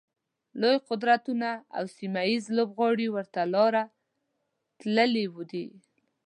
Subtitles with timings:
[0.61, 3.83] لوی قدرتونه او سیمه ییز لوبغاړي ورته لاره
[4.79, 5.65] تللي دي.